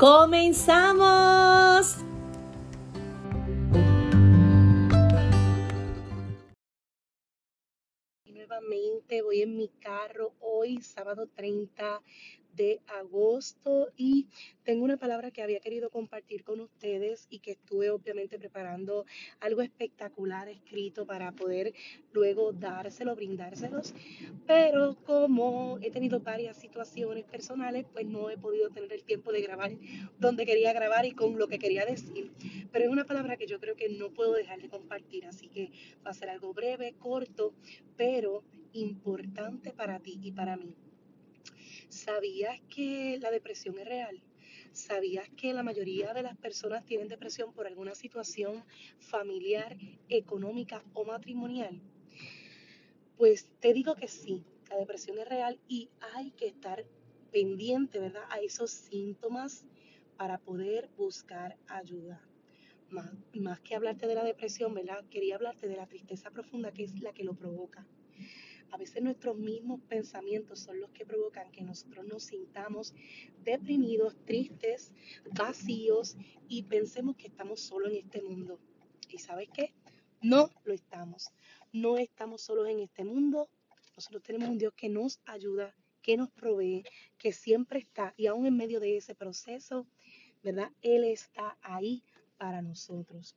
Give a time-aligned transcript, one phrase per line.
[0.00, 1.98] ¡Comenzamos!
[8.24, 12.00] Nuevamente voy en mi carro hoy, sábado 30
[12.60, 14.26] de agosto y
[14.64, 19.06] tengo una palabra que había querido compartir con ustedes y que estuve obviamente preparando
[19.40, 21.72] algo espectacular escrito para poder
[22.12, 23.94] luego dárselo, brindárselos,
[24.46, 29.40] pero como he tenido varias situaciones personales, pues no he podido tener el tiempo de
[29.40, 29.70] grabar
[30.18, 32.30] donde quería grabar y con lo que quería decir,
[32.70, 35.70] pero es una palabra que yo creo que no puedo dejar de compartir, así que
[36.04, 37.54] va a ser algo breve, corto,
[37.96, 40.74] pero importante para ti y para mí.
[41.90, 44.22] ¿Sabías que la depresión es real?
[44.72, 48.64] ¿Sabías que la mayoría de las personas tienen depresión por alguna situación
[49.00, 49.76] familiar,
[50.08, 51.82] económica o matrimonial?
[53.16, 56.86] Pues te digo que sí, la depresión es real y hay que estar
[57.32, 58.22] pendiente, ¿verdad?
[58.30, 59.64] A esos síntomas
[60.16, 62.24] para poder buscar ayuda.
[62.88, 65.04] Más, más que hablarte de la depresión, ¿verdad?
[65.10, 67.84] Quería hablarte de la tristeza profunda que es la que lo provoca.
[68.70, 72.94] A veces nuestros mismos pensamientos son los que provocan que nosotros nos sintamos
[73.42, 74.92] deprimidos, tristes,
[75.32, 76.16] vacíos
[76.48, 78.58] y pensemos que estamos solos en este mundo.
[79.08, 79.72] ¿Y sabes qué?
[80.22, 81.30] No lo estamos.
[81.72, 83.48] No estamos solos en este mundo.
[83.96, 86.84] Nosotros tenemos un Dios que nos ayuda, que nos provee,
[87.18, 89.86] que siempre está y aún en medio de ese proceso,
[90.42, 90.70] ¿verdad?
[90.82, 92.04] Él está ahí
[92.38, 93.36] para nosotros.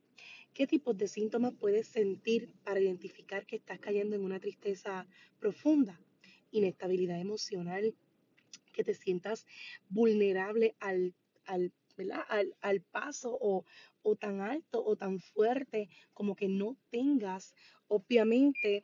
[0.54, 5.08] ¿Qué tipos de síntomas puedes sentir para identificar que estás cayendo en una tristeza
[5.40, 6.00] profunda?
[6.52, 7.96] Inestabilidad emocional,
[8.72, 9.48] que te sientas
[9.90, 11.16] vulnerable al,
[11.46, 11.74] al,
[12.62, 13.66] al, paso o,
[14.04, 17.56] o tan alto o tan fuerte como que no tengas,
[17.88, 18.84] obviamente,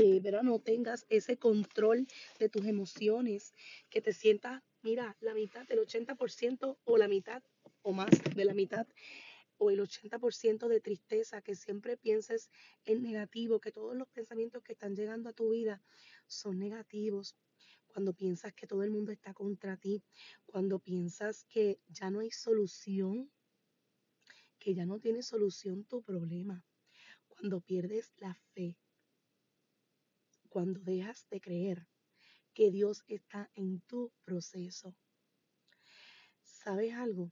[0.00, 0.42] eh, ¿verdad?
[0.42, 2.08] No tengas ese control
[2.40, 3.54] de tus emociones,
[3.88, 7.44] que te sientas, mira, la mitad del 80% o la mitad
[7.82, 8.88] o más de la mitad
[9.58, 12.50] o el 80% de tristeza, que siempre pienses
[12.84, 15.82] en negativo, que todos los pensamientos que están llegando a tu vida
[16.26, 17.36] son negativos.
[17.86, 20.04] Cuando piensas que todo el mundo está contra ti,
[20.44, 23.30] cuando piensas que ya no hay solución,
[24.58, 26.64] que ya no tiene solución tu problema,
[27.28, 28.76] cuando pierdes la fe,
[30.48, 31.86] cuando dejas de creer
[32.52, 34.96] que Dios está en tu proceso.
[36.42, 37.30] ¿Sabes algo?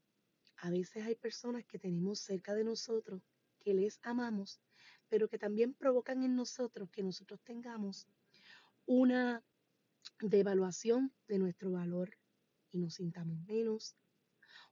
[0.57, 3.23] A veces hay personas que tenemos cerca de nosotros,
[3.61, 4.61] que les amamos,
[5.09, 8.09] pero que también provocan en nosotros que nosotros tengamos
[8.87, 9.43] una
[10.21, 12.19] devaluación de nuestro valor
[12.71, 13.97] y nos sintamos menos.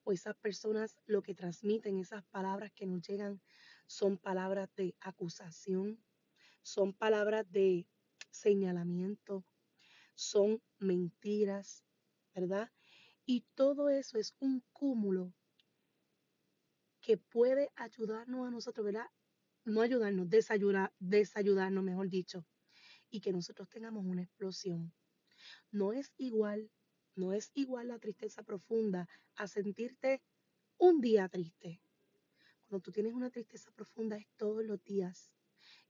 [0.04, 3.40] O esas personas lo que transmiten, esas palabras que nos llegan,
[3.86, 6.02] son palabras de acusación,
[6.62, 7.86] son palabras de
[8.30, 9.44] señalamiento,
[10.14, 11.84] son mentiras,
[12.34, 12.70] ¿verdad?
[13.24, 15.32] Y todo eso es un cúmulo
[17.02, 19.10] que puede ayudarnos a nosotros, ¿verdad?
[19.64, 22.46] No ayudarnos, desayudar, desayudarnos, mejor dicho,
[23.10, 24.94] y que nosotros tengamos una explosión.
[25.70, 26.70] No es igual,
[27.16, 30.22] no es igual la tristeza profunda a sentirte
[30.78, 31.82] un día triste.
[32.66, 35.32] Cuando tú tienes una tristeza profunda es todos los días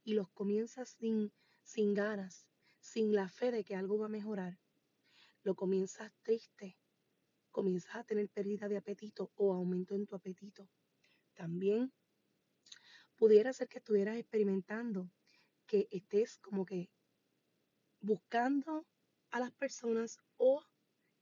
[0.03, 1.31] y los comienzas sin,
[1.61, 2.47] sin ganas,
[2.79, 4.59] sin la fe de que algo va a mejorar.
[5.43, 6.77] Lo comienzas triste,
[7.51, 10.69] comienzas a tener pérdida de apetito o aumento en tu apetito.
[11.33, 11.91] También
[13.15, 15.09] pudiera ser que estuvieras experimentando,
[15.65, 16.89] que estés como que
[17.99, 18.85] buscando
[19.31, 20.63] a las personas o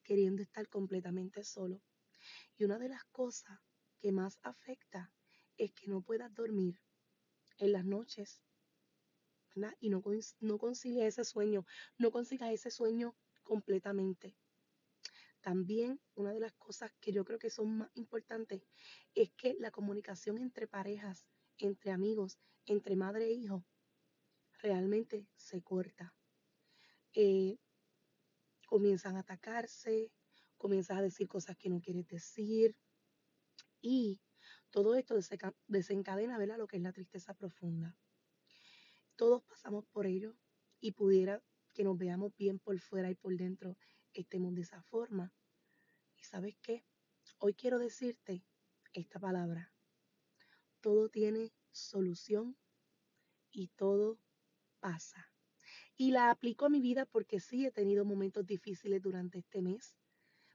[0.03, 1.81] queriendo estar completamente solo.
[2.57, 3.59] Y una de las cosas
[3.99, 5.13] que más afecta
[5.57, 6.81] es que no puedas dormir
[7.57, 8.41] en las noches.
[9.79, 10.01] Y no,
[10.39, 11.65] no ese sueño,
[11.97, 14.35] no consigas ese sueño completamente.
[15.41, 18.63] También una de las cosas que yo creo que son más importantes
[19.15, 21.27] es que la comunicación entre parejas,
[21.57, 23.65] entre amigos, entre madre e hijo,
[24.59, 26.13] realmente se corta.
[27.13, 27.57] Eh,
[28.67, 30.11] comienzan a atacarse,
[30.57, 32.77] comienzas a decir cosas que no quieres decir
[33.81, 34.21] y
[34.69, 35.15] todo esto
[35.67, 36.57] desencadena ¿verdad?
[36.57, 37.97] lo que es la tristeza profunda.
[39.15, 40.37] Todos pasamos por ello
[40.79, 41.43] y pudiera
[41.73, 43.75] que nos veamos bien por fuera y por dentro
[44.13, 45.33] estemos de esa forma.
[46.17, 46.83] ¿Y sabes qué?
[47.39, 48.43] hoy quiero decirte
[48.93, 49.73] esta palabra.
[50.79, 52.57] Todo tiene solución
[53.51, 54.19] y todo
[54.79, 55.27] pasa.
[55.95, 59.97] Y la aplico a mi vida porque sí he tenido momentos difíciles durante este mes,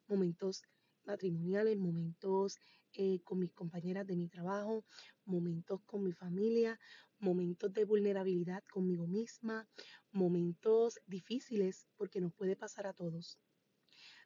[0.06, 0.62] momentos
[1.04, 2.56] matrimoniales, momentos
[2.96, 4.84] eh, con mis compañeras de mi trabajo,
[5.24, 6.80] momentos con mi familia,
[7.18, 9.68] momentos de vulnerabilidad conmigo misma,
[10.10, 13.38] momentos difíciles porque nos puede pasar a todos.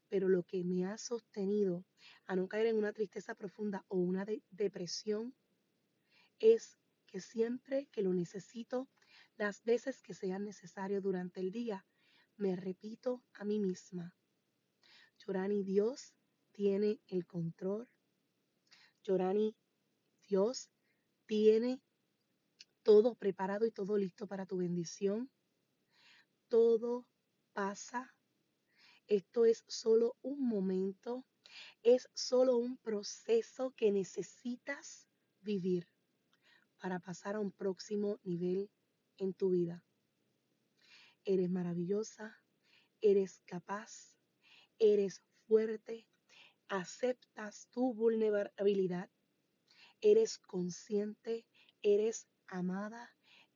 [0.08, 1.84] Pero lo que me ha sostenido
[2.26, 5.34] a no caer en una tristeza profunda o una depresión
[6.38, 8.88] es que siempre que lo necesito,
[9.36, 11.86] las veces que sean necesario durante el día,
[12.36, 14.14] me repito a mí misma,
[15.18, 16.14] Yorani, Dios
[16.52, 17.88] tiene el control.
[19.02, 19.56] Yorani,
[20.28, 20.70] Dios
[21.26, 21.80] tiene
[22.82, 25.30] todo preparado y todo listo para tu bendición.
[26.48, 27.06] Todo
[27.52, 28.14] pasa.
[29.06, 31.24] Esto es solo un momento,
[31.82, 35.08] es solo un proceso que necesitas
[35.40, 35.86] vivir
[36.78, 38.70] para pasar a un próximo nivel
[39.18, 39.84] en tu vida.
[41.24, 42.36] Eres maravillosa,
[43.00, 44.16] eres capaz,
[44.78, 46.09] eres fuerte,
[46.70, 49.10] aceptas tu vulnerabilidad,
[50.00, 51.44] eres consciente,
[51.82, 53.10] eres amada,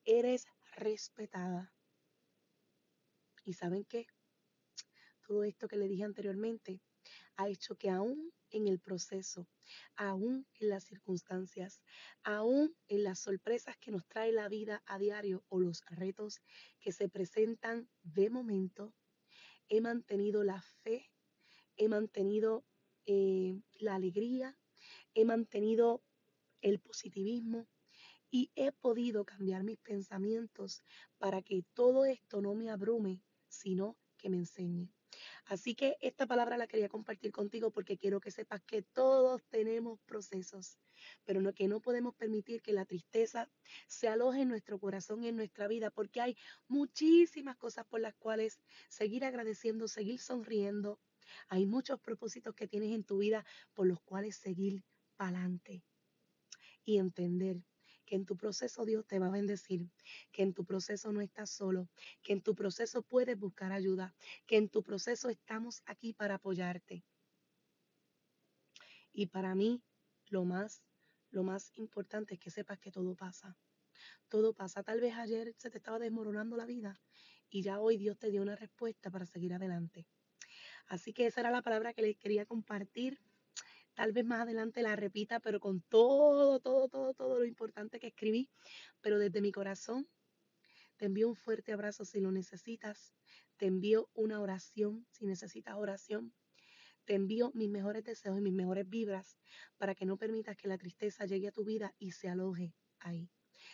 [0.04, 1.72] eres respetada.
[3.44, 4.08] ¿Y saben qué?
[5.22, 6.82] Todo esto que le dije anteriormente
[7.36, 9.48] ha hecho que aún en el proceso,
[9.94, 11.82] aún en las circunstancias,
[12.24, 16.40] aún en las sorpresas que nos trae la vida a diario o los retos
[16.80, 18.92] que se presentan de momento,
[19.68, 21.10] he mantenido la fe,
[21.76, 22.64] he mantenido
[23.06, 24.58] eh, la alegría,
[25.14, 26.02] he mantenido
[26.60, 27.68] el positivismo
[28.30, 30.82] y he podido cambiar mis pensamientos
[31.18, 34.90] para que todo esto no me abrume, sino que me enseñe.
[35.44, 40.00] Así que esta palabra la quería compartir contigo porque quiero que sepas que todos tenemos
[40.00, 40.78] procesos,
[41.24, 43.50] pero no, que no podemos permitir que la tristeza
[43.86, 46.36] se aloje en nuestro corazón y en nuestra vida, porque hay
[46.66, 50.98] muchísimas cosas por las cuales seguir agradeciendo, seguir sonriendo.
[51.48, 53.44] Hay muchos propósitos que tienes en tu vida
[53.74, 54.84] por los cuales seguir
[55.16, 55.84] para adelante
[56.84, 57.62] y entender
[58.04, 59.90] que en tu proceso Dios te va a bendecir,
[60.30, 61.88] que en tu proceso no estás solo,
[62.22, 64.14] que en tu proceso puedes buscar ayuda,
[64.46, 67.04] que en tu proceso estamos aquí para apoyarte.
[69.12, 69.82] Y para mí,
[70.26, 70.82] lo más,
[71.30, 73.56] lo más importante es que sepas que todo pasa.
[74.28, 74.82] Todo pasa.
[74.82, 77.00] Tal vez ayer se te estaba desmoronando la vida
[77.48, 80.08] y ya hoy Dios te dio una respuesta para seguir adelante.
[80.86, 83.20] Así que esa era la palabra que les quería compartir.
[83.94, 88.08] Tal vez más adelante la repita, pero con todo, todo, todo, todo lo importante que
[88.08, 88.50] escribí.
[89.00, 90.08] Pero desde mi corazón
[90.96, 93.14] te envío un fuerte abrazo si lo necesitas.
[93.56, 96.34] Te envío una oración si necesitas oración.
[97.04, 99.38] Te envío mis mejores deseos y mis mejores vibras
[99.76, 103.28] para que no permitas que la tristeza llegue a tu vida y se aloje ahí,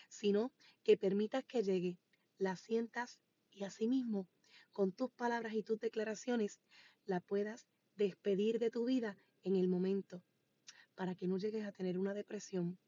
[0.08, 0.52] sino
[0.82, 1.98] que permitas que llegue,
[2.38, 3.20] la sientas
[3.50, 4.28] y asimismo,
[4.72, 6.60] con tus palabras y tus declaraciones,
[7.04, 10.22] la puedas despedir de tu vida en el momento
[10.94, 12.78] para que no llegues a tener una depresión,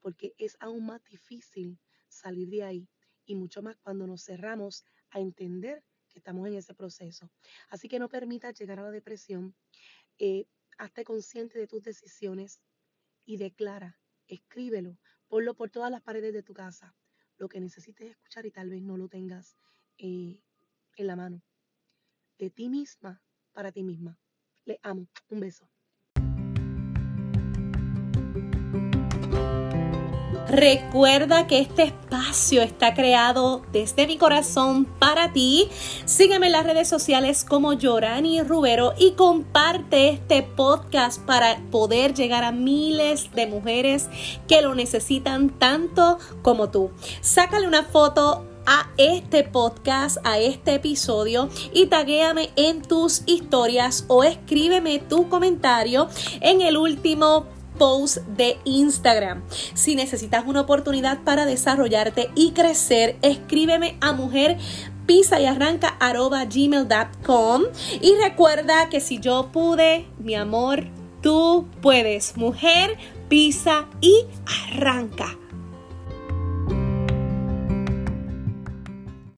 [0.00, 1.78] porque es aún más difícil
[2.08, 2.88] salir de ahí
[3.24, 7.30] y mucho más cuando nos cerramos a entender que estamos en ese proceso.
[7.68, 9.54] Así que no permitas llegar a la depresión,
[10.18, 10.46] eh,
[10.78, 12.60] hazte consciente de tus decisiones
[13.24, 14.98] y declara, escríbelo,
[15.28, 16.94] ponlo por todas las paredes de tu casa,
[17.36, 19.56] lo que necesites escuchar y tal vez no lo tengas
[19.98, 20.40] eh,
[20.96, 21.42] en la mano.
[22.38, 23.22] De ti misma
[23.52, 24.18] para ti misma.
[24.64, 25.06] Le amo.
[25.28, 25.68] Un beso.
[30.48, 35.70] Recuerda que este espacio está creado desde mi corazón para ti.
[36.04, 42.44] Sígueme en las redes sociales como Yorani Rubero y comparte este podcast para poder llegar
[42.44, 44.10] a miles de mujeres
[44.46, 46.90] que lo necesitan tanto como tú.
[47.22, 54.24] Sácale una foto a este podcast, a este episodio y taguéame en tus historias o
[54.24, 56.08] escríbeme tu comentario
[56.40, 57.46] en el último
[57.78, 59.42] post de Instagram.
[59.74, 64.58] Si necesitas una oportunidad para desarrollarte y crecer, escríbeme a mujer
[65.06, 67.62] pisa y arranca gmail.com
[68.00, 70.84] y recuerda que si yo pude, mi amor,
[71.22, 72.36] tú puedes.
[72.36, 72.96] Mujer,
[73.28, 74.26] pisa y
[74.70, 75.36] arranca.